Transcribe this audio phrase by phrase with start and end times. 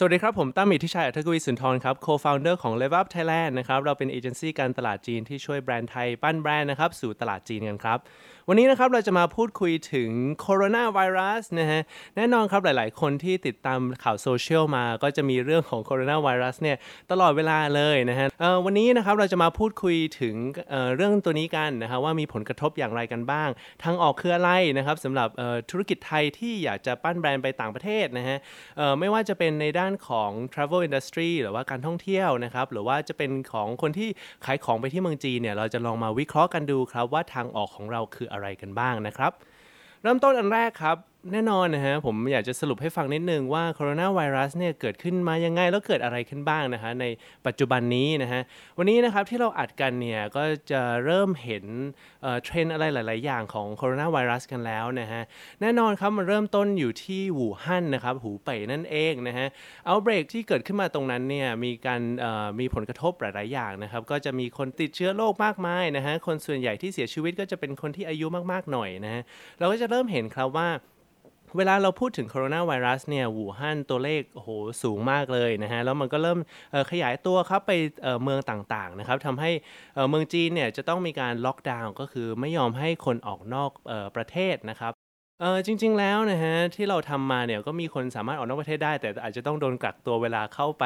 [0.00, 7.98] สวัสดีครับ ผมตั้มมิทธิชัยอัธกวีสุนทรครับ co-founder ของ Level Up Thailand นะครับ เราเป็นเอเจนซี่การตลาดจีนที่ช่วยแบรนด์ไทย ปั้นแบรนด์นะครับ สู่ตลาดจีนกันครับ
[8.50, 11.80] วันนี้นะครับเราจะมาพูดคุยถึงโคโรนาไวรัสนะฮะ
[12.16, 16.76] แน่นอนครับหลาย ๆ คนที่ติดตามข่าวโซเชียลมาก็จะมีเรื่องของโคโรนาไวรัสเนี่ย
[17.10, 18.26] ตลอดเวลาเลยนะฮะ
[18.64, 20.34] วันนี้นะครับเราจะมาพูดคุยถึง
[20.68, 23.48] เเรื่องตัวนี้กันนะฮะว่ามีผลกระทบอย่างไรกันบ้าง
[23.84, 25.28] ทางออกคืออะไรนะครับสำหรับ
[25.70, 28.38] ธุรกิจไทยที่อยากจะปั้นแบรนด์ไปต่างประเทศนะฮะ
[29.00, 34.08] ไม่ว่าจะเป็นในด้านของ travel industry หรือว่าการท่องเที่ยวนะครับหรือว่าจะเป็นของคนที่
[34.44, 39.32] ขายของไปที่เมืองจีนเนี่ยเราจะลองมาวิเคราะห์กันดูครับว่าทางออกของเราคืออะไรไรกันบ้างนะครับ
[40.02, 40.96] เริ่มต้นอันแรกครับ
[41.32, 47.04] แน่นอนนะฮะผมอยากจะสรุปให้ฟังนิดนึงว่าโคโรนาไวรัสเนี่ยเกิดขึ้นมายังไง แล้วเกิดอะไรขึ้นบ้างนะฮะใน
[47.46, 48.40] ปัจจุบันนี้นะฮะ
[48.78, 51.64] วันนี้นะครับที่เราอัดกันเนี่ยก็จะเริ่มเห็น
[52.22, 55.22] เทรนด์อะไรหลาย ๆ อย่างของโคโรนาไวรัสกันแล้วนะฮะ
[55.60, 59.46] แน่นอนครับมันเริ่มต้นอยู่ที่อู่ฮั่นนะครับหูเป่ยนั่นเองนะฮะ
[59.86, 62.00] outbreak ที่เกิดขึ้นมาตรงนั้นเนี่ยมีการ
[62.60, 69.22] มีผลกระทบหลาย ๆ อย่างนะครับก็จะมีคนติดเชื้อโรคมากมายนะฮะคนส่วนใหญ่ที่เสียชีวิตก็จะเป็นคนที่อายุมาก ๆ หน่อยนะฮะ
[69.58, 70.68] เราก็จะเริ่มเห็นครับว่า
[71.56, 74.50] เวลาเราพูดถึงโคโรนาไวรัสเนี่ยหู่ฮั่นตัวเลขโอ้โห
[74.82, 76.38] สูงมากเลยนะฮะแล้วมันก็เริ่ม
[76.90, 77.72] ขยายตัวครับไป
[78.22, 79.50] เมืองต่างๆนะครับทำให้
[80.08, 84.92] เมืองจีนเนี่ยจะต้องมีการล็อกดาวน์ก็คือไม่ยอมให้คนออกนอกออประเทศนะครับ
[85.40, 90.84] เออจริง ๆ แล้วนะฮะที่เราทำมาเนี่ยก็มีคนสามารถออกนอกประเทศได้ แต่อาจจะต้องโดนกักตัวเวลาเข้าไป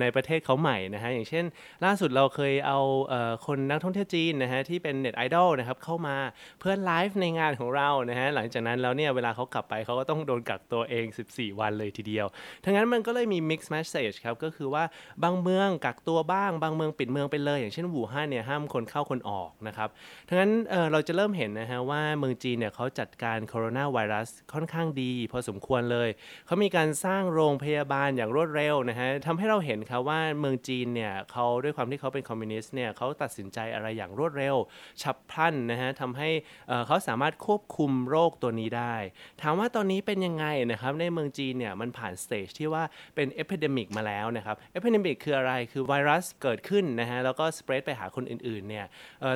[0.00, 1.44] ในประเทศเขาใหม่นะฮะอย่างเช่น
[1.84, 6.16] ล่าสุดเราเคยเอาเอ่อคนนักท่องเที่ยวจีนนะฮะที่เป็นเน็ตไอดอลนะครับเข้ามา
[6.60, 12.26] เพื่อไลฟ์ในงานของเรานะฮะหลังจากนั้นแล้วเนี่ยเวลาเขากลับไปเขาก็ต้องโดนกักตัวเอง 14 วันเลยทีเดียว
[12.64, 14.84] ทั้งนั้นมันก็เลยมี mix message ครับก็คือว่า
[15.22, 19.88] บางเมืองกักตัวบ้างบางเมืองปิดเมืองไปเลย อย่างเช่นวู่ฮั่นเนี่ยห้ามคนเข้าคนออกนะครับ
[20.28, 26.08] ทั้งนั้นเออเราจะเริ่มเห็นนะฮะว่าเมืองจีนเนี่ยเขาจัดการโคโรนาไวรัสค่อนข้างดี พอสมควรเลย
[26.46, 34.56] เขามีการสร้างโรงพยาบาลอย่างรวดเร็วนะฮะทำให้เราเห็นครับว่าเมืองจีนเนี่ยเขาด้วยความที่เขาเป็นคอมมิวนิสต์เนี่ยเขาตัดสินใจอะไรอย่างรวดเร็ว
[35.02, 36.28] ฉับพลันนะฮะทำให้
[36.68, 38.94] เเขาสามารถควบคุมโรคตัวนี้ได้
[39.42, 42.82] ถามว่าตอนนี้เป็นยังไงนะครับในเมืองจีนเนี่ยมันผ่าน stage ที่ว่า
[43.14, 48.86] เป็น epidemic มาแล้วนะครับ epidemic คืออะไรคือไวรัสเกิดขึ้นนะฮะแล้วก็ spread ไปหาคนอื่นๆเนี่ย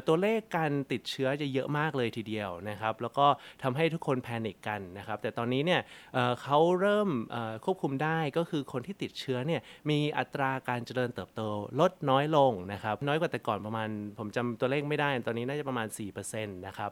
[0.07, 3.27] ตัวเลขการติดเชื้อจะเยอะมากเลยทีเดียวนะครับแล้วก็
[3.63, 5.81] ทำให้ทุกคน panic กันนะครับ แต่ตอนนี้เนี่ย
[6.15, 7.09] เขาเริ่ม
[7.65, 11.43] ควบคุมได้ก็คือคนที่ติดเชื้อเนี่ยมีอัตราการเจริญเติบโต
[11.81, 15.87] ลดน้อยลงนะครับ น้อยกว่าแต่ก่อนประมาณ ผมจำตัวเลขไม่ได้ ตอนนี้น่าจะประมาณ
[16.17, 16.91] 4%นะครับ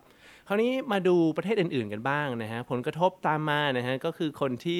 [0.48, 4.78] คราวนี้มาดูประเทศอื่นๆกันบ้างนะฮะผลกระทบตามมานะฮะก็คือคนที่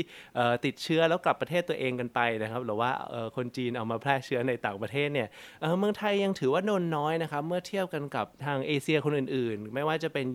[0.64, 2.90] ติดเชื้อแล้วกลับประเทศตัวเองกันไปนะครับหรือว่า
[3.36, 5.28] คนจีนเอามาแพร่เชื้อในต่างประเทศเนี่ย
[5.60, 10.26] เออเมืองไทยยังถือว่าโดนน้อยนะครับเมื่อเทียบกันกับทางเอเชียคนอื่นๆ ไม่ว่าจะเป็น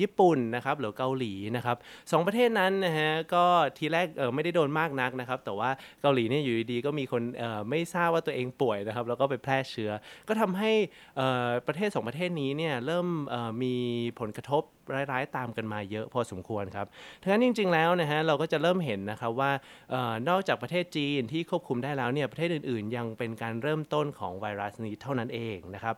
[0.00, 1.75] ญี่ปุ่นนะครับหรือเกาหลีนะครับ
[2.12, 3.44] สองประเทศนั้นนะฮะก็
[3.78, 5.70] ทีแรกเออไม่ได้โดนมากนักนะครับ แต่ว่า
[6.02, 9.90] เกาหลีเนี่ยอยู่ดีๆก็มีคนเออไม่ทราบว่าตัวเองป่วยนะครับ แล้วก็ไปแพร่เชื้อ
[10.28, 10.72] ก็ทำให้
[11.16, 13.74] เออประเทศสองประเทศนี้เนี่ยเริ่มเออมี
[14.20, 14.62] ผลกระทบ
[14.94, 16.86] ร้ายๆตามกันมาเยอะพอสมควรครับ
[17.22, 19.50] ทั้งนั้นจริง ๆแล้วนะฮะเราก็จะเริ่มเห็นนะครับว่า
[19.92, 25.96] ออนอกจากประเทศจีนที่ควบคุมได้แล้วเนี่ยประเทศอื่นๆ ยังเป็นการเริ่มต้นของไวรัสนี้เท่านั้นเองนะครับ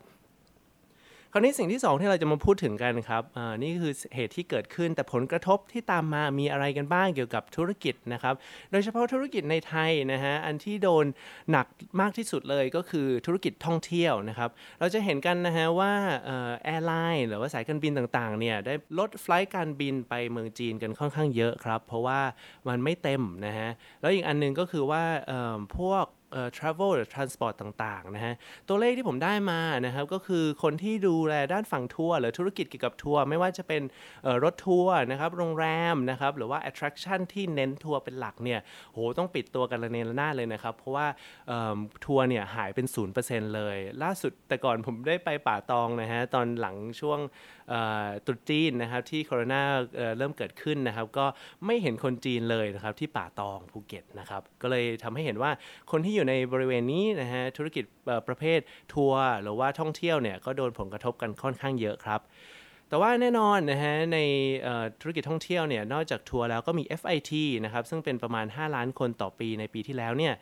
[1.33, 8.35] คราวนี้สิ่งที่ 2 ที่เราจะมาพูดถึงกันครับอ่านี่คือเหตุที่เกิดขึ้นแต่ผลกระทบที่ตามมามีอะไรกันบ้างเกี่ยวกับธุรกิจนะครับ
[8.71, 11.07] โดยเฉพาะธุรกิจในไทยนะฮะอันที่โดน
[11.51, 11.67] หนัก
[12.01, 14.51] มากที่สุดเลยก็คือธุรกิจท่องเที่ยวนะครับ
[14.81, 15.93] เราจะเห็นกันนะฮะว่า
[16.65, 22.21] airline หรือว่าสายการบินต่างๆเนี่ยได้ลด flight การบินไปเมืองจีนกันค่อนข้างเยอะครับ เพราะว่า
[22.69, 23.69] มันไม่เต็มนะฮะ
[24.01, 25.03] แล้วอีกอันหนึ่งก็คือว่า
[25.79, 28.35] พวก เอ่อ travel หรือ transport ต่างๆนะฮะ
[28.69, 33.83] ตัวเลขที่ผมได้มานะครับก็คือคนที่ดูแลด้านฝั่งทัวร์หรือธุรกิจเกี่ยวกับทัวร์ไม่ว่าจะเป็น
[34.23, 38.61] เอ่อรถทัวร์นะครับโรงแรมนะครับหรือว่า attraction ที่เน้นทัวร์เป็นหลักเนี่ย
[38.93, 41.07] โหต้องปิดตัวกันระเนระนาดเลยนะครับ เพราะว่า
[41.49, 42.87] เอิ่มทัวร์เนี่ยหายเป็น
[43.21, 47.21] 0%เลย ล่าสุดแต่ก่อนผมได้ไปป่าตองนะฮะตอนหลังช่วง
[47.71, 49.63] เอ่อตรุษจีนนะครับที่โคโรนา
[49.97, 51.27] เอ่อเริ่มเกิดขึ้นนะครับก็
[51.67, 55.51] ไม่เห็นคนจีนเลยนะครับที่ป่าตองภูเก็ตนะครับก็เลยทำให้เห็นว่า
[55.91, 57.85] คนที่อยู่ในบริเวณนี้นะฮะธุรกิจ
[58.29, 58.61] ประเภท
[58.95, 62.21] ทัวร์หรือว่าท่องเที่ยวเนี่ยก็โดนผลกระทบกันค่อนข้างเยอะครับ
[62.89, 64.19] แต่ว่าแน่นอนนะฮะใน
[65.01, 67.33] ธุรกิจท่องเที่ยวเนี่ยนอกจากทัวร์แล้วก็มี FIT
[67.65, 70.35] นะครับซึ่งเป็นประมาณ 5 ล้านคนต่อปีในปีที่แล้วเนี่ย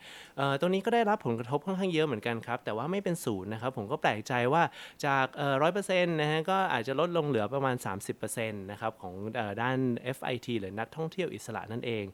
[0.59, 4.63] ตรงนี้ก็ได้รับผลกระทบค่อนข้างเยอะเหมือนกันครับ แต่ว่าไม่เป็นศูนย์นะครับผมก็แปลกใจว่า
[5.05, 5.25] จาก
[5.61, 7.75] ร้อยเปอร์เซ็นต์นะฮะก็อาจจะลดลงเหลือประมาณ
[8.17, 9.13] 30%นะครับของ
[9.61, 9.77] ด้าน
[10.17, 12.05] FIT หรือนักท่องเที่ยวอิสระนั่นเอง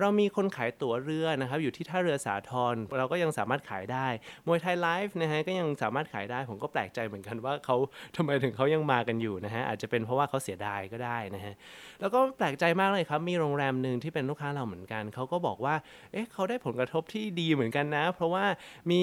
[0.00, 4.06] เรามีคนขายตั๋วเรือนะครับอยู่ที่ท่าเรือสาทรเราก็ยังสามารถขายได้
[4.46, 7.76] มวยไทยไลฟ์นะฮะก็ยังสามารถขายได้ผมก็แปลกใจเหมือนกันว่าเขา
[8.16, 11.54] ทำไมถึงเขายังมากันอยู่นะฮะอาจจะเป็นเพราะว่าเขาเสียดายก็ได้นะฮะ
[12.00, 15.74] แล้วก็แปลกใจมากเลยครับมีโรงแรมหนึ่งที่เป็นลูกค้าเราเหมือนกันเขาก็บอกว่า
[16.12, 18.44] เอ๊ะเขาได้ผลกระทบที่ดีเหมือนกันนะ เพราะว่า
[18.90, 19.02] มี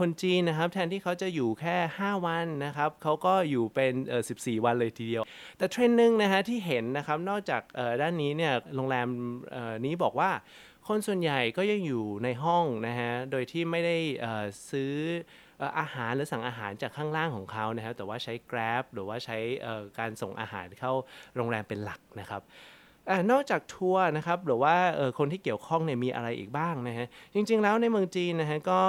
[0.00, 3.92] คนจีนนะครับแทนที่เขาจะอยู่แค่ 5 วันนะครับเขาก็อยู่เป็น
[4.28, 5.22] 14 วันเลยทีเดียว
[5.58, 7.62] แต่เทรนด์หนึ่งนะฮะที่เห็นนะครับนอกจาก
[8.00, 9.08] ด้านนี้เนี่ยโรงแรม
[9.84, 10.30] นี้บอกว่า
[10.88, 13.96] คนส่วนใหญ่ก็ยังอยู่ในห้องนะฮะ โดยที่ไม่ได้
[14.70, 14.92] ซื้อ
[15.78, 19.38] อาหารหรือสั่งอาหารจากข้างล่างของเขานะครับแต่ว่าใช้ Grab หรือว่าใช้
[19.98, 20.92] การส่งอาหารเข้า
[21.36, 22.42] โรงแรมเป็นหลักนะครับ
[23.10, 24.74] อนอกจากทัวร์นะครับหรือว่า
[25.18, 28.80] คนที่เกี่ยวข้องเนี่ยมีอะไรอีกบ้างนะฮะจริง ๆ แล้วในเมืองจีนนะฮะก็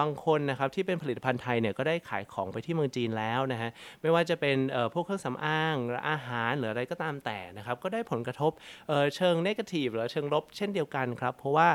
[0.00, 3.70] บางคนนะครับที่เป็นผลิตภัณฑ์ไทยเนี่ยก็ได้ขายของไปที่เมืองจีนแล้วนะฮะ
[4.02, 4.56] ไม่ว่าจะเป็น
[4.94, 8.52] พวกเครื่องสำอางหรืออาหารหรืออะไรก็ตามแต่นะครับก็ได้ผลกระทบ
[9.16, 11.68] เชิงนกาทีฟหรือเชิงลบเช่นเดียวกันครับ เพราะว่า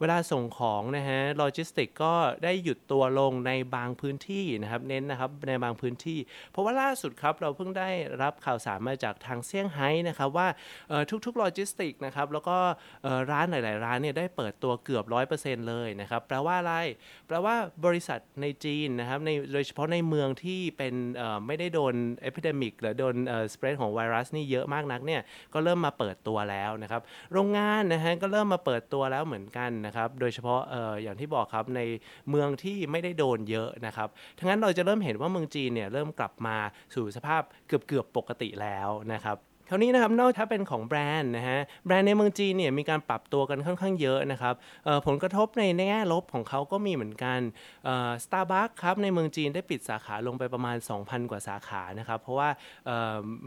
[0.00, 6.18] เวลาส่งของนะฮะโลจิสติกก็ได้หยุดตัวลงในบางพื้นที่นะครับเน้นนะครับในบางพื้นที่
[6.52, 7.88] เพราะว่าล่าสุดครับเราเพิ่งได้
[8.22, 10.48] รับข่าวสารมาจากทางเซี่ยงไฮ้นะครับว่า
[11.26, 12.56] ทุกๆโลจิสติกนะครับแล้วก็
[13.30, 15.04] ร้านหลาย ๆ ร้านเนี่ยได้เปิดตัวเกือบ
[15.36, 16.74] 100%เลยนะครับแปลว่าอะไร
[17.26, 17.54] แปลว่า
[17.86, 20.94] บริษัทในจีนนะครับในโดยเฉพาะในเมืองที่เป็น
[21.46, 23.14] ไม่ได้โดน epidemic หรือโดน
[23.52, 25.20] spread ของไวรัสนี่เยอะมากนักเนี่ย
[25.54, 27.02] ก็เริ่มมาเปิดตัวแล้วนะครับ
[27.32, 31.80] โรงงานนะฮะก็เริ่มมาเปิดตัวแล้วเหมือนกันนะครับโดยเฉพาะอออย่างที่บอกครับใน
[32.30, 34.08] เมืองที่ไม่ได้โดนเยอะนะครับ
[34.38, 36.56] ทั้งนั้นเราจะเริ่มเห็นว่าเมืองจีนเนี่ยเริ่มกลับมา
[36.94, 39.36] สู่สภาพเกือบๆปกติแล้วนะครับ
[39.68, 44.54] คราวนี้นะครับนอกถ้าเป็นของแบรนด์นะฮะแบรนด์ในเมืองจีนเนี่ยมีการปรับตัวกันค่อนข้างเยอะนะครับ
[45.06, 47.38] ผลกระทบในแง่ลบของเขาก็มีเหมือนกัน
[48.24, 52.48] สตาร์บัคครับในเมืองจีนได้ปิดสาขาลงไปประมาณ 2,000 กว่าสาขานะครับเพราะว่า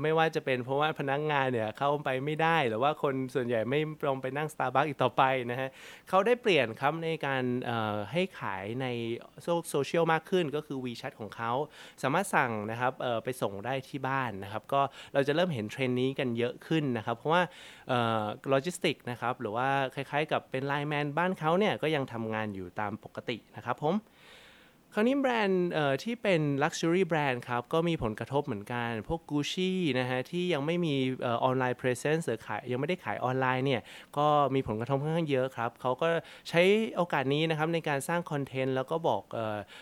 [0.01, 5.69] ไม่ว่าจะเป็นเพราะว่าพนักงานเนี่ยเข้าไปไม่ได้หรือว่าคนส่วนใหญ่ไม่ลงไปนั่งสตาร์บัคอีกต่อไปนะฮะ
[6.09, 7.43] เขาได้เปลี่ยนครับในการ
[8.11, 8.87] ให้ขายใน
[9.69, 11.51] โซเชียลมากขึ้นก็คือ WeChat ของเขา
[12.03, 14.81] สามารถสั่งนะครับไปส่งได้ที่บ้านนะครับก็
[15.13, 17.41] เราจะเริ่มเห็นเทรนด์นี้กันเยอะขึ้นนะครับ เพราะว่า
[18.49, 23.95] โลจิสติกนะครับหรือว่าคล้ายๆ กับเป็น LINE MAN บ้านเขาเนี่ยก็ยังทำงานอยู่ตามปกตินะครับผม
[24.97, 25.69] คราวนี้แบรนด์
[26.03, 30.95] ที่เป็น Luxury แบรนด์ครับ ก็มีผลกระทบเหมือนกัน พวก Gucci นะฮะ ที่ยังไม่มี
[31.25, 33.81] ออนไลน์ presence หรือขายยังไม่ได้ขายออนไลน์เนี่ย
[34.17, 36.07] ก็มีผลกระทบค่อนข้างเยอะครับ เขาก็
[36.49, 36.61] ใช้
[36.95, 39.21] โอกาสนี้นะครับ ในการสร้างคอนเทนต์แล้วก็บอก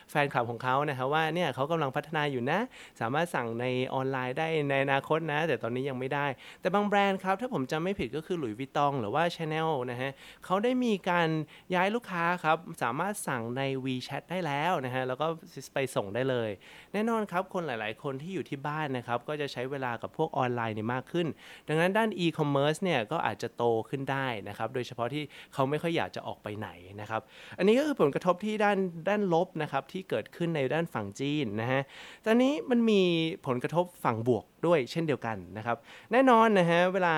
[0.10, 2.60] แฟนคลับของเขานะครับว่าเนี่ยเขากำลังพัฒนาอยู่นะ
[3.01, 6.25] สามารถสั่งในออนไลน์ได้ในอนาคตนะ แต่ตอนนี้ยังไม่ได้
[6.62, 10.12] แต่บางแบรนด์ครับ ถ้าผมจำไม่ผิดก็คือหลุยส์วิตตองหรือว่า Chanel นะฮะ
[10.45, 11.30] เขาได้มีการ
[11.75, 15.27] ย้ายลูกค้าครับสามารถสั่งใน WeChat ได้แล้วนะฮะแล้วก็
[15.73, 16.50] ไปส่งได้เลย
[16.94, 21.27] แน่นอนครับคนหลายๆ คนที่อยู่ที่บ้านนะครับก็จะใช้เวลากับพวกออนไลน์นี่มากขึ้น
[21.67, 25.23] ดังนั้นด้าน e-commerce เนี่ยก็อาจจะโตขึ้นได้นะครับโดยเฉพาะที่
[25.53, 26.69] เขาไม่ค่อยอยากจะออกไปไหน
[27.01, 27.21] นะครับ
[27.57, 28.77] อันนี้ก็คือผลกระทบที่ด้าน
[29.09, 31.81] ด้านลบนะครับที่เกิดขึ้นในด้านฝั่งจีนนะฮะ
[32.25, 33.01] ตอนนี้มันมี
[33.47, 35.77] ผลกระทบฝั่งบวกด้วยเช่นเดียวกันนะครับ
[36.11, 37.15] แน่นอนนะฮะเวลา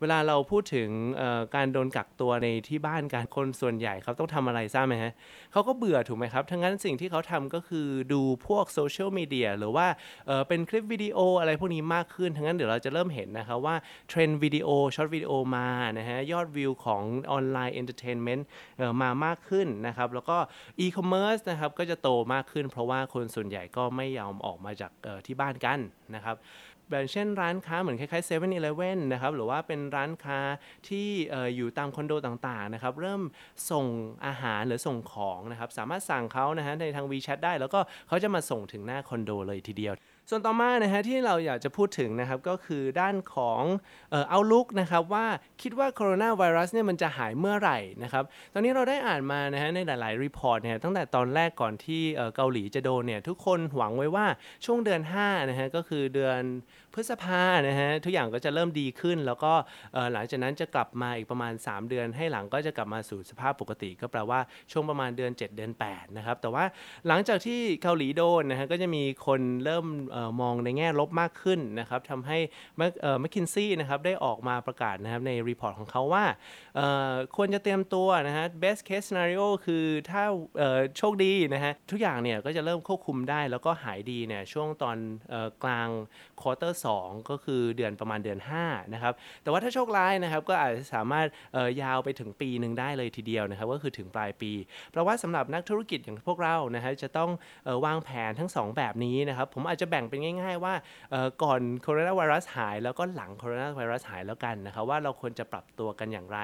[0.00, 0.88] เวลาเราพูดถึง
[1.54, 5.12] การโดนกักตัวในที่บ้านการคนส่วนใหญ่เขาต้องทำอะไรทราบไหมฮะ
[5.52, 9.86] เขาก็เบื่อถูกไหมครับทั้งนั้นสิ่งที่เขาเขาทำก็คือดูพวก social media หรือว่า
[10.26, 13.76] เป็นคลิปวิดีโออะไรพวกนี้มากขึ้น ทั้งนั้นเดี๋ยวเราจะเริ่มเห็นนะครับว่า
[14.08, 18.46] เทรนด์วิดีโอ short video มานะฮะยอดวิวของ online entertainment
[19.02, 20.36] มามากขึ้นนะครับแล้วก็
[20.80, 24.92] อีคอมเมิร์ซนะครับก็จะโตมากขึ้น เพราะว่าคนส่วนใหญ่ก็ไม่ยอมออกมาจาก
[25.26, 25.80] ที่บ้านกัน
[26.14, 26.36] นะครับ
[26.90, 30.38] แบบเช่นร้านค้าเหมือนคล้ายๆ7-Eleven นะครับหรือว่าเป็นร้านค้า
[30.88, 31.06] ที่
[31.56, 33.22] อยู่ตามคอนโดต่างๆนะครับเริ่ม
[33.70, 33.86] ส่ง
[34.26, 39.94] อาหารหรือส่งของนะครับสามารถสั่งเขานะฮะในทาง WeChat ได้ แล้วก็เขาจะมาส่งถึงหน้าคอนโดเลยทีเดียว
[40.30, 43.62] ส่วนต่อมานะฮะที่เราอยากจะพูดถึงนะครับก็คือด้านของ
[44.30, 45.26] outlook นะครับว่า
[45.62, 52.02] คิดว่าโคโรนาไวรัสเนี่ยมันจะหายเมื่อไหร่นะครับตอนนี้เราได้อ่านมานะฮะในหลาย ๆ report เนี่ยตั้งแต่ตอนแรกก่อนที่
[52.36, 54.26] เกาหลีจะโดนเนี่ยทุกคนหวังไว้ว่า
[54.64, 56.40] ช่วงเดือน5นะฮะก็คือเดือน
[56.94, 59.52] พฤษภานะฮะทุกอย่างก็จะเริ่มดีขึ้น แล้วก็
[60.12, 64.40] หลังจากนั้นจะกลับมาอีกประมาณ 3 เดือน ให้หลังก็จะกลับมาสู่สภาพปกติ ก็แปลว่า
[64.72, 66.64] ช่วงประมาณเดือน 7 เดือน8นะครับแต่ว่า
[67.08, 69.86] หลังจากที่เกาหลีโดนนะฮะก็จะมีคนเริ่ม
[70.40, 72.38] มองในแง่ลบมากขึ้นนะครับทำให้
[73.20, 76.24] แมคคินซี่นะครับได้ออกมาประกาศนะครับในรีพอร์ตของเขาว่า
[77.36, 80.22] ควรจะเตรียมตัวนะฮะ best case scenario คือถ้า
[80.98, 84.98] โชคดีนะฮะทุกอย่างเนี่ยก็จะเริ่มควบคุมได้แล้วก็หายดีเนี่ยช่วงตอน
[85.64, 85.88] กลาง
[86.40, 86.86] ควอเตอร์ส
[87.30, 91.26] ก็คือเดือนประมาณเดือน5นะครับแต่ว่าถ้าโชคร้ายนะครับก็อาจจะสามารถ
[91.82, 94.52] ยาวไปถึงปีหนึ่งได้เลยทีเดียวนะครับก็คือถึงปลายปี
[94.90, 97.30] เพราะว่าสำหรับนักธุรกิจอย่างพวกเรานะฮะจะต้อง
[97.84, 100.74] วางแผนทั้ง 2 แบบนี้นะครับผมอาจจะแบ่งเป็นง่าย ๆ ว่า
[101.42, 106.40] ก่อนโคโรนาไวรัสหาย แล้วก็หลังโคโรนาไวรัสหายแล้วกันนะครับว่าเราควรจะปรับตัวกันอย่างไร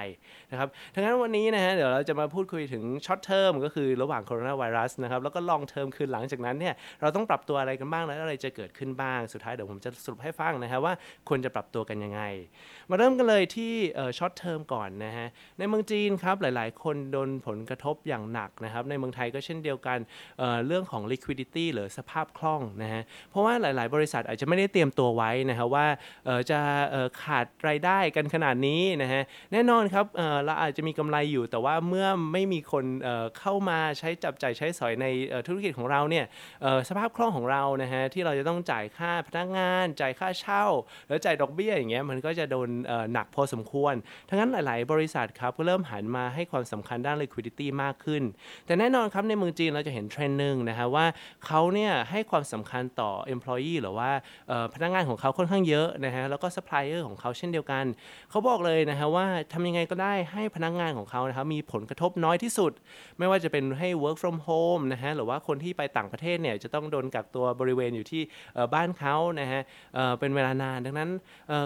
[0.51, 10.95] นะครับทั้งนั้นวันนี้นะฮะเดี๋ยวเราจะมาพูดคุยถึง short term ก็คือระหว่างโคโรนาไวรัสนะครับแล้วก็ long term คือหลังจากนั้นเนี่ยเราต้องปรับตัวอะไรกันบ้างแล้วอะไรจะเกิดขึ้นบ้างสุดท้ายเดี๋ยวผมจะสรุปให้ฟังนะครับว่า
[11.29, 12.23] ควรจะปรับตัวกันยังไง
[12.91, 13.73] มาเริ่มกันเลยที่
[14.19, 15.27] short term ก่อนนะฮะ
[15.59, 19.99] ในเมืองจีนครับหลาย ๆ คนโดนผลกระทบอย่างหนักนะครับในเมืองไทยก็เช่นเดียวกัน
[20.39, 25.87] เรื่องของ liquidity หรือสภาพคล่องนะฮะเพราะว่าหลาย ๆ บริษัทอาจจะไม่ได้เตรียมตัวไว้นะครับว่า
[26.51, 26.61] จะ
[27.23, 30.07] ขาดรายได้กันขนาดนี้นะฮะแน่นอนครับ
[30.45, 32.85] เราอาจจะมีกำไรอยู่แต่ว่าเมื่อไม่มีคน
[33.39, 35.07] เข้ามาใช้จับจ่ายใช้สอยใน
[35.47, 36.25] ธุรกิจของเราเนี่ย
[36.89, 40.65] สภาพคล่องของเรานะฮะที่เราจะต้องจ่ายค่าพนักงาน จ่ายค่าเช่า
[41.09, 42.69] แล้วจ่ายดอกเบี้ยอย่างเงี้ยมันก็จะโดน
[43.13, 43.95] หนักพอสมควร
[44.29, 48.23] ทั้งนั้นหลาย ๆ บริษัทครับก็เริ่มหันมาให้ความสำคัญด้าน liquidity มากขึ้น
[48.67, 51.07] แต่แน่นอนครับในเมืองจีนเราจะเห็นเทรนด์หนึ่งนะฮะว่า
[51.47, 53.44] เขาเนี่ยให้ความสำคัญต่อ employee
[53.83, 54.11] หรือว่า
[54.75, 57.85] พนักงานของเขาค่อนข้างเยอะนะฮะแล้วก็ supplier ของเขาเช่นเดียวกัน
[58.31, 62.73] เขาบอกเลยนะฮะว่าทำยังไงก็ได้ให้พนักงานของเขานะครับมีผลกระทบน้อยที่สุด
[63.19, 68.23] ไม่ว่าจะเป็นให้ work from home นะฮะหรือว่าคนที่ไปต่างประเทศเนี่ยจะต้องโดนกักตัวบริเวณอยู่ที่
[68.75, 69.61] บ้านเขานะฮะ
[70.21, 71.11] เป็นเวลานานดังนั้น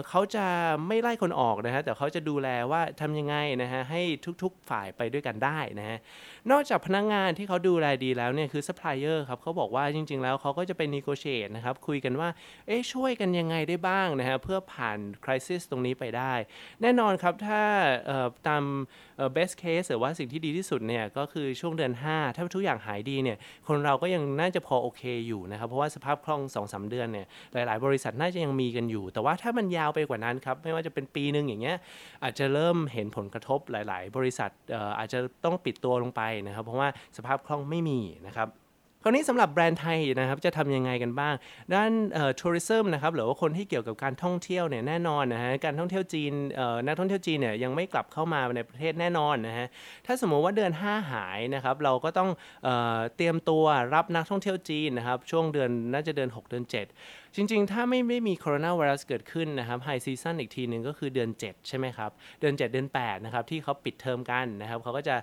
[0.09, 0.45] เขาจะ
[0.87, 4.01] ไม่ไล่คนออกนะฮะแต่เขาจะดูแลว่าทำยังไงนะฮะให้
[4.43, 5.97] ทุกๆฝ่ายไปด้วยกันได้นะฮะ
[6.51, 10.89] นอกจากพนักงานที่เขาดูแลดีแล้วเนี่ยคือซัพพลายเออร์ครับเขาบอกว่าจริง ๆ แล้วเขาก็จะเป็น
[11.59, 12.29] นะครับ คุยกันว่า
[12.67, 16.33] เอ๊ะช่วยกันยังไงได้บ้างนะฮะเพื่อผ่านคริสิสตรงนี้ไปได้
[16.81, 17.61] แน่นอนครับถ้า
[18.47, 18.63] ตาม
[19.35, 23.37] best case หรือว่าสิ่งที่ดีที่สุดเนี่ยก็คือช่วงเดือน 5 ถ้าทุกอย่างหายดีเนี่ย
[23.67, 31.77] คนเราก็ยังน่าจะพอโอเคอยู่นะครับ เพราะว่าสภาพคล่อง2อสเดือนเนี่ยหลาย ๆ บริษัทน่าจะยังมีกันอยู่ แต่ว่าถ้ามันยาวไปกว่านั้นครับไม่ว่าจะเป็นปีหนึ่งอย่างเงี้ย
[32.23, 34.49] อาจจะเริ่มเห็นผลกระทบหลาย ๆ บริษัท
[34.99, 38.47] อาจจะต้องปิดตัวลงไปนะครับ เพราะว่าสภาพคล่องไม่มีนะครับ
[39.03, 41.33] คราวนี้สำหรับแบรนด์ไทยนะครับจะทำยังไงกันบ้าง
[41.75, 41.91] ด้าน
[42.39, 46.31] tourism นะครับหรือว่าคนที่เกี่ยวกับการท่องเที่ยวเนี่ยแน่นอนนะฮะการท่องเที่ยวจีน
[46.85, 49.67] นักท่องเที่ยวจีนเนี่ยยังไม่กลับเข้ามาในประเทศแน่นอนนะฮะ
[50.05, 52.29] ถ้าสมมติว่าเดือน 5 หายนะครับเราก็ต้อง
[52.63, 52.69] เอ
[53.17, 53.63] เตรียมตัว
[53.95, 65.15] รับนักท่องเที่ยวจีนนะครับช่วงเดือนน่าจะเดือน 6 เดือน 7จริงๆ ถ้าไม่ไม่มีโคโรนาไวรัสเกิดขึ้นนะครับ high season อีกทีหนึ่งก็คือเดือน 7 ใช่ไหมครับ เดือน 7 เดือน8นะครับที่เขาปิดเทอมกันนะครับเขาก็จะ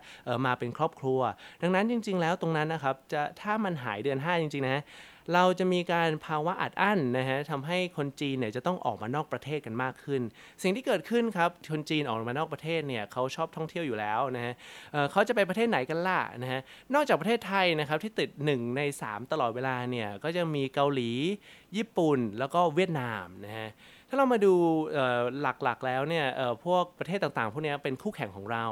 [0.47, 1.21] มาเป็นครอบครัว
[1.63, 4.83] ดังนั้นจริง ๆ แล้วตรงนั้นนะครับจะถ้ามันหายเดือน 5 จริงๆนะ
[5.35, 10.23] เราจะมีการภาวะอัดอั้นนะฮะทำให้คนจีนเนี่ยจะต้องออกมานอกประเทศกันมากขึ้น
[10.63, 14.55] สิ่งที่เกิดขึ้นครับคนจีนออกมานอกประเทศเนี่ยเขาชอบท่องเที่ยวอยู่แล้วนะฮะ
[14.93, 16.61] เเขาจะไปประเทศไหนกันล่ะนะฮะ
[16.95, 21.11] นอกจากประเทศไทยนะครับที่ติด 1 ใน 3 ตลอดเวลาเนี่ยก็จะมีเกาหลี
[21.77, 23.69] ญี่ปุ่นแล้วก็เวียดนามนะฮะ
[24.09, 24.55] ถ้าเรามาดู
[25.41, 26.27] หลักๆแล้วเนี่ย
[26.65, 28.65] พวกประเทศต่างๆ พวกนี้เป็นคู่แข่งของเรา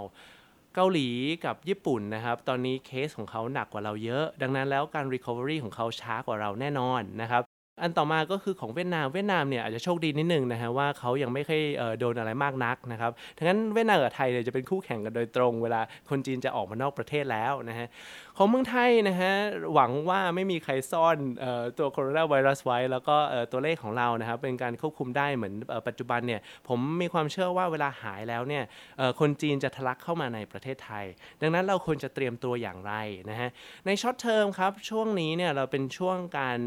[0.75, 1.09] เกาหลี
[1.45, 7.43] กับญี่ปุ่นนะครับ ตอนนี้เคสของเขาหนักกว่าเราเยอะ ดังนั้นแล้วการ recovery ของเขาช้ากว่าเราแน่นอนนะครับ
[7.83, 11.63] อันต่อมาก็คือของเวียดนามเวียดนามเนี่ยอาจจะโชคดีนิดนึงนะฮะว่าเขายังไม่เคย
[12.01, 17.87] โดนอะไรมากนักนะครับทั้งนั้นเวียดนามกับไทยเนี่ยจะเป็นคู่แข่งกันโดยตรง เวลาคนจีนจะออกมานอกประเทศแล้วนะฮะ
[18.37, 19.33] ของเมืองไทยนะฮะ
[19.75, 21.17] หวังว่าไม่มีใครซ่อน
[21.79, 23.17] ตัวโคโรนาไวรัสไว้ แล้วก็
[23.53, 25.55] ตัวเลขของเรานะครับเป็นการควบคุมได้เหมือน
[25.89, 28.65] ปัจจุบันเนี่ยผมมีความเชื่อว่าเวลาหายแล้วเนี่ย
[29.21, 31.05] คนจีนจะทะลักเข้ามาในประเทศไทย
[31.41, 32.95] ดังนั้นเราควรจะเตรียมตัวอย่างไร
[33.31, 33.49] นะฮะ
[33.87, 36.59] ใน short term ครับช่วงนี้เนี่ยเราเป็นช่วงการ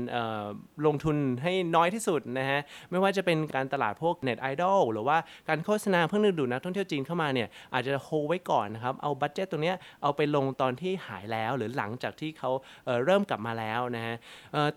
[0.85, 5.17] ลงทุนให้น้อยที่สุดนะฮะไม่ว่าจะเป็นการตลาดพวกเน็ตไอดอลหรือว่า
[5.49, 9.73] การโฆษณาเพื่อดึงดูดนักท่องเที่ยวจีนเข้ามาเนี่ยอาจจะโฮไว้ก่อนนะครับเอา budget ตรงนี้
[10.03, 12.51] เอาไปลงตอนที่หายแล้วหรือหลังจากที่เขา
[12.85, 14.15] เริ่มกลับมาแล้วนะฮะ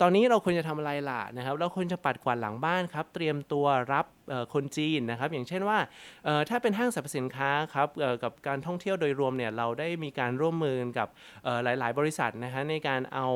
[0.01, 4.07] ตอนนี้เราควรจะทำอะไรล่ะนะครับเราควรจะปัดกวาดหลังบ้านครับเตรียมตัวรับ
[4.55, 5.79] คนจีนนะครับ อย่างเช่นว่า
[6.49, 7.89] ถ้าเป็นห้างสรรพสินค้าครับ
[8.23, 11.09] กับการท่องเที่ยวโดยรวมเนี่ยเราได้มีการร่วมมือกับ
[11.65, 13.27] หลาย ๆ บริษัทนะฮะในการเอา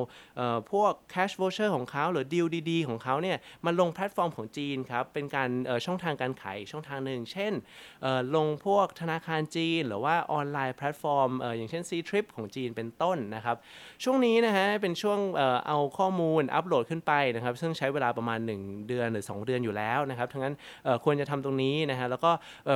[0.73, 5.51] พวก cash voucher ของเขาหรือดีลดีๆ ของเขาเนี่ยมาลงแพลตฟอร์มของจีนครับเป็นการ
[5.87, 7.53] ช่องทางการขายช่องทางหนึ่ง เช่น
[8.37, 13.57] ลงพวกธนาคารจีน หรือว่าออนไลน์แพลตฟอร์มอย่างเช่น C Trip ของจีนเป็นต้นนะครับ
[14.05, 15.19] ช่วงนี้นะฮะเป็นช่วง
[15.67, 20.55] เอาข้อมูลอัปโหลดขึ้นไปนะครับซึ่งใช้เวลาประมาณ 1 เดือนหรือ 2 เดือนอยู่แล้วนะครับทั้งนั้น
[21.05, 22.31] ควรจะทำตรงนี้นะฮะแล้วก็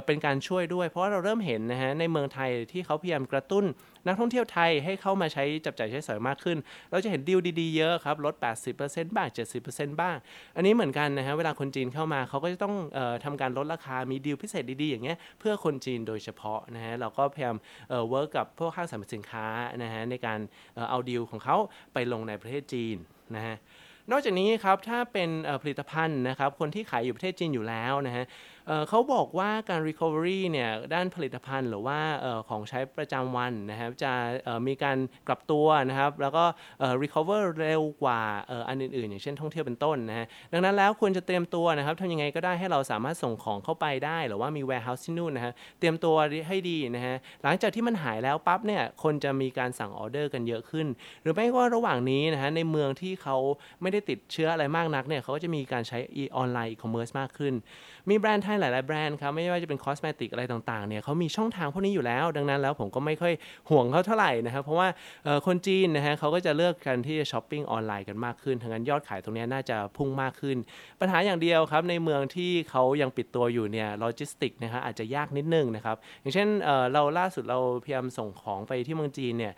[0.06, 3.64] เป็นการช่วยด้วย เพราะาเราเริ่มเห็นนะฮะในเมืองไทยที่เขาพยายามกระตุ้น
[4.06, 6.58] นักท่องเที่ยวไทยให้เข้ามาใช้จับจ่ายใช้สอยมากขึ้น
[6.90, 8.34] เราจะเห็นดีลดีๆเยอะครับลด
[8.74, 9.28] 80%บ้าง
[9.64, 10.16] 70%บ้าง
[10.56, 17.56] อันนี้เหมือนกันนะฮะเวลาคนจีนเข้ามาเขาก็จะต้องออทำการลดราคามีดีลพิเศษดีๆ อย่างเงี้ยเพื่อคนจีนโดยเฉพาะนะฮะเราก็พยายาม
[17.88, 19.46] เวิร์กกับพวกห้างสรรพสินค้า
[19.82, 20.38] นะฮะในการ
[20.90, 21.56] เอาดีลของเขา
[21.92, 22.96] ไปลงในประเทศจีน
[23.36, 23.56] นะฮะ
[24.10, 25.30] นอกจากนี้ครับถ้าเป็น
[25.62, 28.24] ผลิตภัณฑ์นะครับคนที่ขายอยู่ประเทศจีนอยู่แล้วนะฮะ
[28.88, 31.98] เขาบอกว่าการ recovery เนี่ยด้านผลิตภัณฑ์หรือว่า
[32.48, 34.12] ของใช้ประจำวันนะครับจะ
[34.66, 34.98] มีการ
[35.28, 36.44] กลับตัวนะครับ แล้วก็
[37.02, 38.20] recover เร็วกว่า
[38.68, 46.14] อันอื่นๆ อย่างเช่นท่องเที่ยวเป็นต้นนะฮะดังนั้นแล้วควรจะเตรียมตัวนะครับทำยังไงก็ได้ให้เราสามารถส่งของเข้าไปได้ หรือว่ามี warehouse ที่นู่นนะฮะเตรียมตัว
[46.48, 50.86] ให้ดีนะฮะหลังจากที่มันหายแล้วปั๊บเนี่ยคนจะมีการสั่งออเดอร์กันเยอะขึ้น
[51.22, 53.36] หรือไม่ก็ระหว่างนี้นะฮะในเมืองที่เขา
[53.82, 55.98] ไม่ได้ติดเชื้ออะไรมากนักเนี่ยเขาก็จะมีการใช้
[56.36, 57.54] ออนไลน์อีคอมเมิร์ซมากขึ้น
[58.10, 63.34] มีแบรนด์ไทยหลาย ๆ แบรนด์ครับไม่ว่าจะเป็น cosmetic อะไรต่าง ๆ เนี่ยเขามีช่องทางพวกนี้อยู่แล้ว ดังนั้นแล้วผมก็ไม่ค่อย
[63.70, 64.88] ห่วงเขาเท่าไหร่นะครับ เพราะว่า
[65.46, 70.56] คนจีนนะฮะเขาก็จะเลือกกันที่จะช้อปปิ้งออนไลน์กันมากขึ้นทั้งนั้นยอดขายตรงนี้น่าจะพุ่งมากขึ้น
[71.00, 76.48] ปัญหาอย่างเดียวครับในเมืองที่เขายังปิดตัวอยู่เนี่ยโลจิสติกนะฮะอาจจะยากนิดนึงนะครับอย่างเช่น
[76.92, 79.52] เราล่าสุดเราพยายามส่งของไปที่เมืองจีนเนี่ย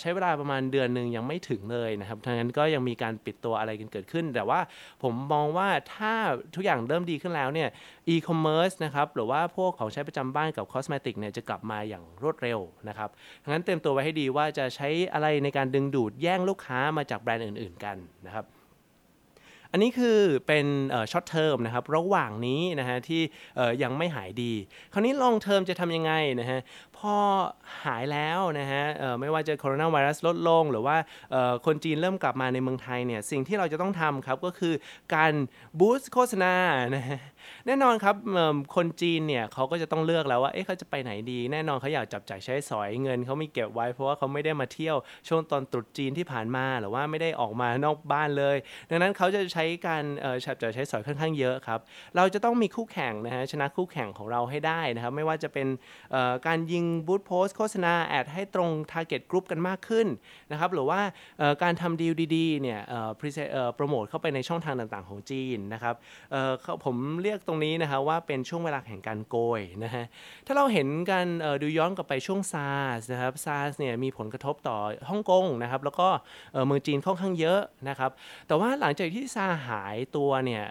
[0.00, 4.60] ใช้เวลาประมาณเดือนหนึ่งยังไม่ถึงเลยนะครับทั้งนั้นก็ยังมีการปิดตัวอะไรกันเกิดขึ้น แต่ว่า
[5.02, 6.12] ผมมองว่าถ้า
[6.54, 7.68] ทุกอย่างเริ่มดีขึ้นแล้วเนี่ย
[8.08, 12.58] อีคอมเมิร์ซนะครับหรือว่าพวกของใช้ประจำบ้านกับ cosmetic เนี่ยจะกลับมาอย่างรวดเร็ว
[12.88, 13.08] นะครับ
[13.42, 17.96] ดังนั้นเตรียมตัวไว้ให้ดีว่าจะใช้อะไรในการดึงดูดแย่งลูกค้ามาจากแบรนด์อื่น ๆ กัน
[18.26, 18.46] นะครับ
[19.74, 20.66] อันนี้คือเป็น
[21.12, 23.22] short term นะครับระหว่างนี้นะฮะที่
[23.82, 24.52] ยังไม่หายดี
[24.92, 26.60] คราวนี้ long term จะทำยังไงนะฮะ
[26.96, 27.14] พอ
[27.84, 28.84] หายแล้วนะฮะ
[29.20, 30.96] ไม่ว่าจะโคโรนาไวรัสลดลง หรือว่า
[31.66, 34.74] คนจีนเริ่มกลับมาในเมืองไทยเนี่ยสิ่งที่เราจะต้องทำครับก็คือ
[35.14, 35.32] การ
[35.78, 36.54] boost โฆษณา
[36.96, 37.20] นะฮะ
[37.66, 38.16] แน่นอนครับ
[38.76, 44.96] คนจีนเนี่ยเขาก็จะต้องเลือกแล้วว่าเอ๊ะเขาจะไปไหนดี แน่นอนเขาอยากจับจ่ายใช้สอยเงินเขาไม่เก็บไว้เพราะว่าเขาไม่ได้มาเที่ยว
[45.28, 48.56] ช่วงตอนตรุษจีนที่ผ่านมาหรือว่าไม่ได้ออกมานอกบ้านเลย
[48.90, 50.04] ดังนั้นเขาจะใช้การ
[50.46, 51.80] จับจ่ายใช้สอยค่อนข้างเยอะครับ
[52.16, 55.68] เราจะต้องมีคู่แข่งนะฮะชนะคู่แข่งของเราให้ได้นะครับไม่ว่าจะเป็น
[56.46, 60.06] การยิงบูธโพสโฆษณาแอดให้ตรงทาร์เก็ตกลุ่มกันมากขึ้น
[60.50, 61.00] นะครับหรือว่า
[61.62, 62.80] การทำดีลดีๆเนี่ย
[63.74, 65.94] โปรโมทเข้าไปในช่องทางต่างๆของจีนนะครับ
[66.84, 70.04] ผมเรียกยกตรงนี้นะครับว่าเป็นช่วงเวลาแห่งการโกยนะฮะ
[70.46, 71.26] ถ้าเราเห็นกัน
[71.62, 74.78] ดูย้อนกลับไปช่วงซาร์สนะครับซาร์สเนี่ยมีผลกระทบต่อ
[75.10, 76.08] ฮ่องกงนะครับแล้วก็
[76.66, 78.10] เมืองจีนค่อนข้างเยอะนะครับ
[78.46, 80.64] แต่ว่าหลังจากที่ซาหายตัวเนี่ย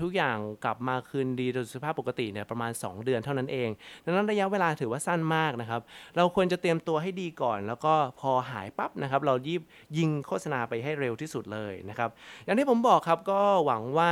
[0.00, 3.68] ทุกอย่างกลับมาคืนดีโดยสภาพปกติเนี่ยประมาณ 2 เดือนเท่านั้นเอง
[4.04, 5.80] ดังนั้นระยะเวลาถือว่าสั้นมากนะครับ
[6.16, 9.62] เราควรจะเตรียมตัวให้ดีก่อน แล้วก็พอหายปั๊บนะครับเรายีบ
[9.98, 12.10] ยิงโฆษณาไปให้เร็วที่สุดเลยนะครับ
[12.44, 14.10] อย่างที่ผมบอกครับก็หวังว่า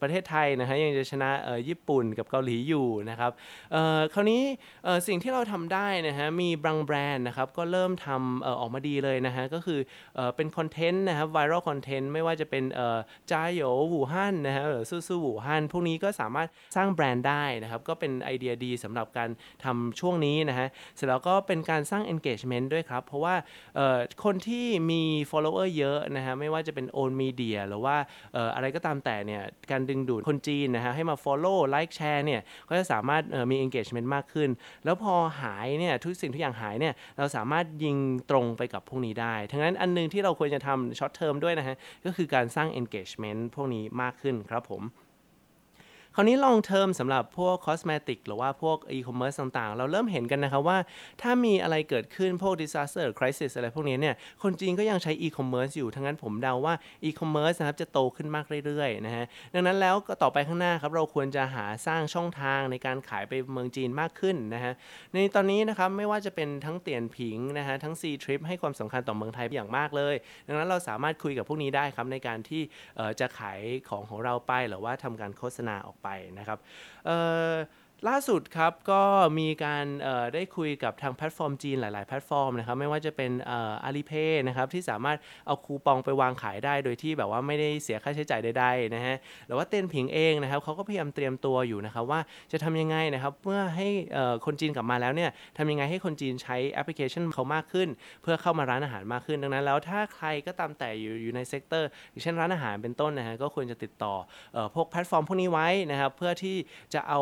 [0.00, 1.27] ประเทศไทยนะฮะยังจะชนะ
[1.68, 3.32] ญี่ปุ่นกับเกาหลีอยู่นะครับ
[4.14, 4.42] คราวนี้
[5.06, 9.80] สิ่งที่เราทำได้นะฮะมีบางแบรนด์นะครับก็เริ่มทำออกมาดีเลยนะฮะก็คือ
[10.36, 12.64] เป็นคอนเทนต์นะครับไวรัลคอนเทนต์ไม่ว่าจะเป็น
[13.30, 19.30] จ้าโยหูฮั่นนะฮะหรือซูซูหูฮั่นพวกนี้ก็สามารถสร้างแบรนด์ได้นะครับก็เป็นไอเดียดีสำหรับการ
[19.64, 23.34] ทำช่วงนี้นะฮะเสร็จแล้วก็เป็นการสร้าง engagement ด้วยครับ เพราะว่า
[24.24, 27.96] คนที่มี follower เยอะนะฮะไม่ว่าจะเป็น own media หรือว่า
[28.54, 34.50] อะไรก็ตามแต่เนี่ยการดึงดูดคนจีนนะฮะให้มา follow like share เนี่ยก็จะสามารถมี engagement มากขึ้น
[34.84, 37.96] แล้วพอหายเนี่ยทุกสิ่งทุกอย่างหายเนี่ยเราสามารถยิง
[38.30, 44.82] ตรงไปกับพวกนี้ได้ ทั้งนั้นอันนึงที่เราควรจะทำ short term ด้วยนะฮะก็คือการสร้าง engagement พวกนี้มากขึ้นครับผม
[46.18, 50.78] ราวนี้ long term สำหรับพวก cosmetic หรือว่าพวก e-commerce ต่างๆ เราเริ่มเห็นกันนะครับว่า
[51.22, 64.72] ถ้ามีอะไรเกิดขึ้นพวก disaster crisis อะไรพวกนี้เนี่ยคนจีนก็ยังใช้ e-commerce อยู่ ทั้งนั้นผมเดาว่า e-commerce นะครับจะโตขึ้นมากเรื่อยๆนะฮะดังนั้นแล้วก็ต่อไปข้างหน้าครับเราควรจะหาสร้างช่องทางในการขายไปเมืองจีนมากขึ้นนะฮะ
[65.12, 70.14] ในตอนนี้นะครับไม่ว่าจะเป็นทั้งเตียนผิงนะฮะทั้ง C trip ให้ความสำคัญต่อเมืองไทยอย่างมากเลย
[70.46, 72.62] ดังนั้นเราสามารถคุยกับพวกนี้ได้ครับในการที่
[73.20, 76.07] จะขายของของเราไปหรือว่าทำการโฆษณาออกไป
[76.38, 76.58] นะครับ
[78.08, 79.02] ล่าสุดครับก็
[79.38, 79.86] มีการ
[80.34, 83.30] ได้คุยกับทางแพลตฟอร์มจีนหลาย ๆ แพลตฟอร์มนะครับไม่ว่าจะเป็น
[83.84, 92.20] Alipay นะครับที่สามารถเอาคูปองไปวางขายได้ โดยที่แบบว่าไม่ได้เสียค่าใช้จ่ายใด ๆ นะฮะหรือว่าเตี่ยนผิงเองนะครับเขาก็พยายามเตรียมตัวอยู่นะครับว่า
[92.52, 93.88] จะทำยังไงนะครับเมื่อให้
[94.46, 97.88] คนจีนกลับมาแล้วเนี่ยทำยังไงให้คนจีนใช้แอปพลิเคชันเขามากขึ้น
[98.22, 104.14] เพื่อเข้ามาร้านอาหารมากขึ้น ดังนั้นแล้วถ้าใครก็ตามแต่อยู่อยู่ใน sector อย่างเช่นร้านอาหารเป็นต้นนะฮะก็ควรจะติดต่อ
[104.74, 106.56] พวกแพลตฟอร์มพวกนี้ไว้นะครับเพื่อที่
[106.94, 107.20] จะเอา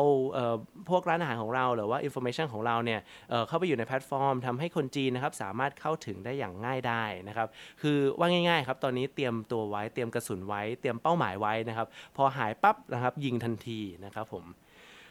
[0.89, 2.99] พวกร้านอาหารของเราหรือว่า information ของเราเนี่ย
[3.29, 7.47] เข้าไปอยู่ในแพลตฟอร์มทำให้คนจีนนะครับสามารถเข้าถึงได้อย่างง่ายได้นะครับ
[7.81, 14.45] คือว่าง่ายๆครับตอนนี้เตรียมตัวไว้เตรียมกระสุนไว้ เตรียมเป้าหมายไว้นะครับพอหายปั๊บนะครับยิงทันทีนะครับผม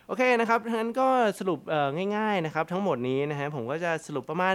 [0.09, 1.61] โอเคนะครับงั้นก็สรุป
[2.16, 4.55] ง่ายๆนะครับทั้งหมดนี้นะฮะผมก็จะสรุปประมาณ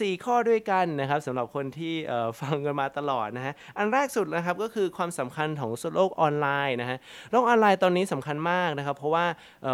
[0.00, 1.94] สี่ข้อด้วยกันนะครับสำหรับคนที่
[2.40, 6.98] ฟังกันมาตลอดนะฮะอันแรกสุดนะครับก็คือความสำคัญของโลกออนไลน์นะฮะ
[7.30, 9.24] โลกออนไลน์ตอนนี้สำคัญมากนะครับ เพราะว่า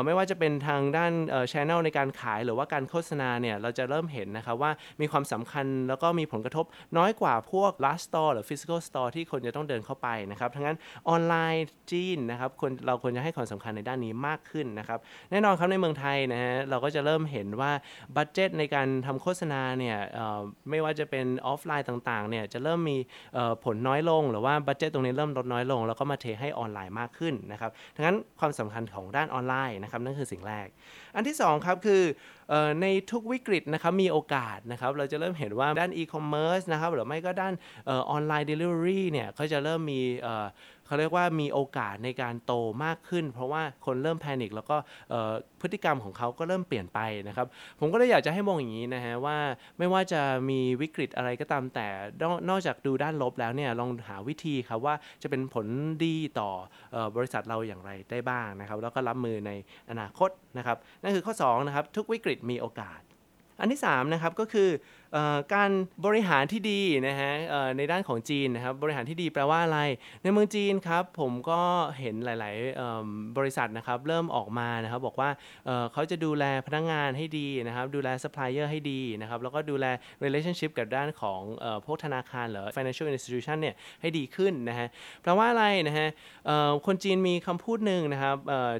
[0.05, 1.12] ไม่ว่าจะเป็นทางด้าน
[1.53, 6.64] ช่องในการขายหรือว่าการโฆษณาเนี่ยเราจะเริ่มเห็นนะครับว่ามีความสำคัญแล้วก็มีผลกระทบ
[6.98, 10.76] น้อยกว่าพวก last store หรือ physical store ที่คนจะต้องเดินเข้าไปนะครับทั้งนั้น
[11.09, 12.50] ออนไลน์จีนนะครับ
[12.87, 14.99] เราควรจะให้ความสำคัญในด้านนี้มากขึ้นนะครับ
[15.31, 17.73] แน่นอนครับในเมืองไทยนะฮะเราก็จะเริ่มเห็นว่า
[18.16, 19.97] budget ในการทำโฆษณาเนี่ย
[20.71, 22.97] ไม่ว่าจะเป็นออฟไลน์ต่างๆเนี่ยจะเริ่มมี
[23.64, 30.66] ผลน้อยลง หรือว่า budget ตรงนี้เริ่มลดน้อยลง แล้วก็มาเทให้ออนไลน์มากขึ้นนะครับดังนั้นความสำคัญของด้านออนไลน์นะครับนั่นคือสิ่งแรก
[31.14, 32.03] อันที่2ครับคือ
[32.83, 37.55] ในทุกวิกฤตนะครับมีโอกาสนะครับเราจะเริ่มเห็นว่าด้านอีคอมเมิร์ซนะครับหรือไม่ก็ด้าน
[37.88, 40.01] ออนไลน์เดลิเวอรี่เนี่ยเขาจะเริ่มมี
[40.90, 42.53] เขาเรียกว่ามีโอกาสในการโต
[42.85, 44.76] มากขึ้น เพราะว่าคนเริ่ม panic แล้วก็
[45.61, 47.46] พฤติกรรมของเขาก็เริ่มเปลี่ยนไปนะครับ
[47.81, 49.37] ผมก็เลยอยากจะให้มองอย่างนี้นะฮะว่า
[49.79, 51.87] ไม่ว่าจะมีวิกฤตอะไรก็ตามแต่
[52.48, 55.66] นอกจากดูด้านลบแล้วเนี่ยลองหาวิธีครับว่าจะเป็นผล
[56.05, 56.50] ดีต่อ
[57.16, 59.50] บริษัทเราอย่างไรได้บ้างนะครับ แล้วก็รับมือใน
[59.90, 63.00] อนาคตนะครับนั่นคือข้อ2นะครับทุกวิกฤตมีโอกาส
[63.61, 64.70] อันที่3นะครับก็คือ
[65.55, 65.70] การ
[66.07, 67.33] บริหารที่ดีนะฮะ
[67.77, 69.81] ในด้านของจีนนะครับบริหารที่ดีแปลว่าอะไร
[70.23, 71.61] ในเมืองจีนครับผมก็
[72.01, 72.57] เห็นหลาย
[72.96, 75.31] ๆ บริษัทนะครับเริ่มออกมานะครับบอกว่า
[75.92, 79.87] เขาจะดูแลพนักงานให้ดีนะครับดูแลซัพพลายเออร์ให้ดีนะครับแล้วก็ดูแล
[80.25, 81.40] relationship กับด้านของ
[81.87, 84.88] พวกธนาคารหรือ financial institution เนี่ยให้ดีขึ้นนะฮะ
[85.23, 86.09] แปลว่าอะไรนะฮะ
[86.87, 88.37] คนจีนมีคำพูดหนึ่งนะครับ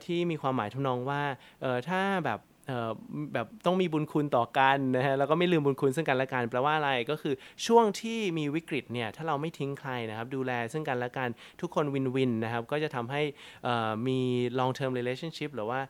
[0.07, 1.23] ที่มีความหมายทำนองว่า
[1.91, 2.41] ถ้าแบบ
[3.35, 7.35] แบบต้องมีบุญคุณต่อกันนะฮะแล้วก็ไม่ลืมบุญคุณซึ่งกันและกันแปลว่าอะไรก็คือ
[7.67, 11.29] ช่วงที่มีวิกฤตเนี่ยถ้าเราไม่ทิ้งใครนะครับ ดูแลซึ่งกันและกัน
[11.61, 13.23] ทุกคนวินวินนะครับ ก็จะทำให้
[14.07, 14.19] มี
[14.59, 15.81] long term relationship หรือว่า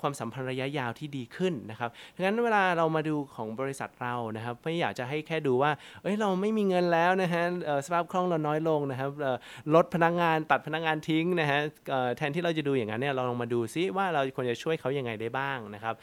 [0.00, 5.70] ความสัมพันธ์ระยะยาวที่ดีขึ้นนะครับดังนั้นเวลาเรามาดูของบริษัทเรานะครับไม่อยากจะให้แค่ดูว่า
[6.02, 7.44] เอ้ยเราไม่มีเงินแล้วนะฮะ
[7.86, 9.10] สภาพคล่องเราน้อยลงนะครับ
[9.74, 11.60] ลดพนักงานตัดพนักงานทิ้งนะฮะ
[12.16, 15.94] แทนที่เราจะดูอย่างนั้นเนี่ยเราลองมาดูซิว่าเราควรจะช่วยเขายังไงได้บ้างนะครับ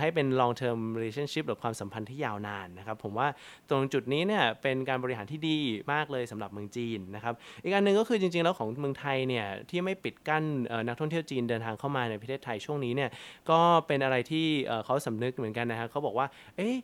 [0.00, 3.28] ให้เป็น long term relationship หรือความสัมพันธ์ที่ยาวนานนะครับ ผมว่า
[3.70, 5.58] ตรงจุดนี้เนี่ยเป็นการบริหารที่ดี
[5.92, 10.44] มากเลยสำหรับเมืองจีนนะครับอีกอันหนึ่งก็คือจริงๆแล้วของเมืองไทยเนี่ยที่ไม่ปิดกั้น
[10.86, 13.10] นักท่องเที่ยวจีนเดินทางเข้ามาในประเทศไทยช่วงนี้เนี่ย
[13.50, 14.46] ก็เป็นอะไรที่
[14.84, 16.76] เขาสำนึกเหมือนกันนะครับเขาบอกว่าเอ๊ะ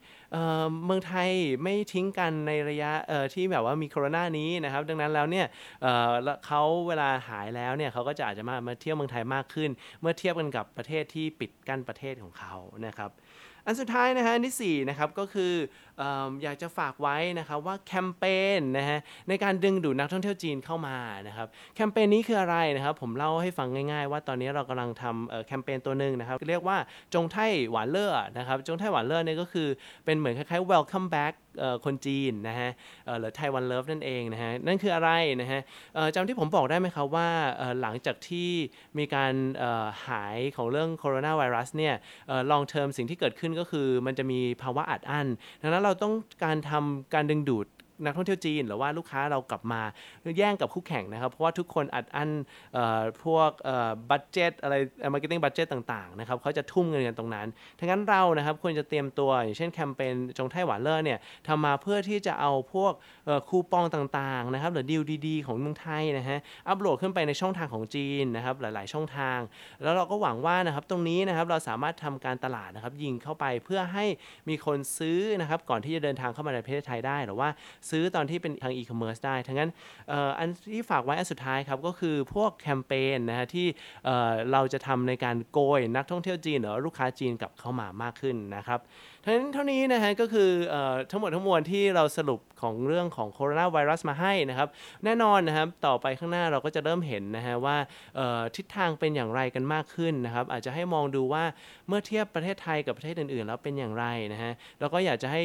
[0.85, 1.29] เมืองไทย
[1.63, 2.93] ไม่ทิ้งกันในระยะ
[3.35, 5.47] ที่แบบว่ามีโควิดนี้นะครับดังนั้นแล้วเนี่ย
[6.47, 9.71] เขาเวลาหายแล้วเนี่ยเขาก็จะอาจจะมามาเที่ยวเมืองไทยมากขึ้น
[10.01, 12.55] เมื่อเทียบกันกับประเทศที่ปิดกั้นประเทศของเขา
[12.87, 13.13] นะครับ
[13.67, 15.53] อันสุดท้ายนะฮะอันที่4นะครับก็คือ
[16.43, 18.25] อยากจะฝากไว้นะครับว่าแคมเป
[18.59, 20.97] ญนะฮะในการดึงดูดนักท่องเที่ยวจีนเข้ามา
[21.29, 26.79] นะครับแคมเปญนี้คืออะไรนะครับผมเล่าให้ฟังง่ายๆ ว่าตอนนี้เรากำลังทำแคมเปญตัวหนึ่งนะครับเรียกว่า
[27.15, 27.37] จงไท
[27.71, 29.69] หวานเล่อนะครับจงไทหวานเล่อเนี่ยก็คือ
[30.05, 31.35] เป็นเหมือนคล้ายๆ welcome back
[31.85, 32.71] คนจีนนะฮะ
[33.21, 35.11] หรือไทวันเลิฟนั่นเองนะฮะนั่นคืออะไร
[35.41, 35.61] นะฮะ
[36.15, 37.29] จำที่ผมบอกได้ไหมครับว่า
[37.81, 38.51] หลังจากที่
[38.99, 39.33] มีการ
[40.09, 41.95] หายของเรื่องโคโรนาไวรัสเนี่ย
[42.51, 45.27] long term สิ่งที่เกิดขึ้นก็คือ มันจะมีภาวะอัดอั้น
[45.63, 47.67] ดังนั้นเราต้องการทำการดึงดูด
[48.05, 49.81] นักท่องเที่ยวจีน หรือว่าลูกค้าเรากลับมา
[50.39, 52.31] แย่งกับคู่แข่งนะครับ เพราะว่าทุกคนอัดอั้น
[53.25, 53.51] พวก
[54.11, 54.75] budget อะไร
[55.13, 57.47] marketing budget ต่างๆนะครับเขาจะทุ่มเงินกันตรงนั้น
[57.79, 62.93] ทั้งนั้นเรานะครับควรจะเตรียมตัวอย่างเช่นแคมเปญจงไท่หวานเล่อเนี่ยทำมาเพื่อที่จะเอาพวก
[63.49, 69.39] คูปองต่างๆนะครับหรือดีลดีๆ ของเมืองไทยนะฮะอัปโหลดขึ้นไปในช่องทางของจีนนะครับหลายๆ ช่องทาง
[69.83, 74.05] แล้วเราก็หวังว่านะครับตรงนี้นะครับเราสามารถทำการตลาดนะครับยิงเข้าไปเพื่อให้
[74.49, 77.49] มีคนซื้อนะครับก่อนที่จะเดินทางเข้ามาในประเทศไทยได้หรือว่า
[77.91, 79.71] ซื้อตอนที่เป็นทางอีคอมเมิร์ซได้ ทั้งนั้น
[80.39, 83.67] อันที่ฝากไว้อันสุดท้ายครับ ก็คือพวกแคมเปญนะฮะที่
[84.53, 88.81] เราจะทำในการโกยนักท่องเที่ยวจีนหรือลูกค้าจีนกลับเข้ามามากขึ้นนะครับ
[89.25, 90.51] ทั้งนั้เท่านี้นะฮะก็คือ
[91.11, 94.69] ทั้งหมดทั้งมวลที่เราสรุปของเรื่องของโคโรนาไวรัสมาให้นะครับ
[95.05, 97.77] แน่นอนนะครับต่อไปข้างหน้าเราก็จะเริ่มเห็นนะฮะว่า
[98.57, 101.45] ทิศทางเป็นอย่างไรกันมากขึ้นนะครับอาจจะให้มองดูว่า
[101.89, 105.43] เมื่อเทียบประเทศไทยกับประเทศอื่นๆ แล้วเป็นอย่างไรนะฮะแล้วก็อยากจะให้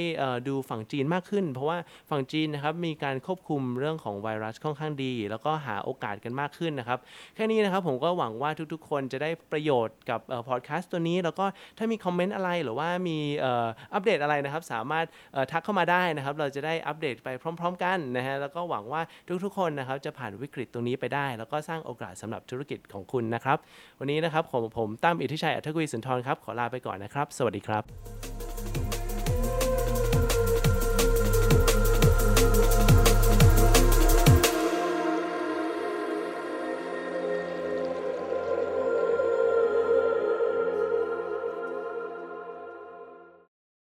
[0.48, 1.78] ดูฝั่งจีนมากขึ้น เพราะว่า
[2.10, 7.00] ฝั่งจีนนะครับมีการควบคุมเรื่องของไวรัสค่อนข้างดี แล้วก็หาโอกาสกันมากขึ้นนะครับ
[7.36, 11.46] แค่นี้นะครับผมก็หวังว่าทุกๆ คนจะได้ประโยชน์กับพอดแคสต์ตัวนี้ แล้วก็
[11.78, 13.63] ถ้ามีคอมเมนต์อะไรหรือว่ามีอั
[13.94, 15.06] อัปเดตอะไรนะครับ สามารถ
[15.52, 19.02] ทักเข้ามาได้นะครับ เราจะได้อัปเดตไปพร้อม ๆ กันนะฮะแล้วก็หวังว่า
[19.44, 23.58] ทุกๆคนนะครับจะผ่านวิกฤตตรงนี้ไปได้ แล้วก็สร้างโอกาสสำหรับธุรกิจของคุณนะครับ
[24.00, 28.83] วันนี้นะครับผมผมตั้มอิทธิชัยอัธกุลสุนทรครับขอลาไปก่อนนะครับ สวัสดีครับ